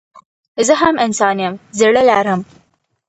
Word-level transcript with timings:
زه 0.67 0.73
هم 0.81 0.95
انسان 1.05 1.37
يم 1.45 1.53
زړه 1.79 2.01
لرم 2.09 2.41